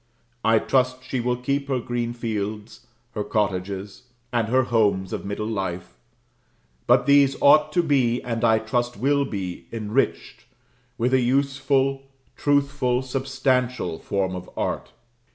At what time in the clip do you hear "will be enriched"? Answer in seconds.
8.97-10.45